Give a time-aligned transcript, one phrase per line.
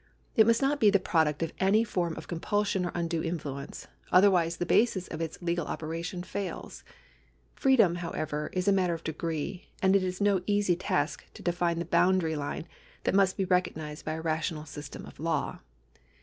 [0.35, 4.57] It must not be the product of any form of compulsion or undue influence; otherwise
[4.57, 6.83] the basis of its legal operation fails.
[7.53, 11.77] Freedom, however, is a mutter of degree, and it is no easy task to define
[11.77, 12.67] the boundary line
[13.03, 15.59] that must be recognised by a rational system of law.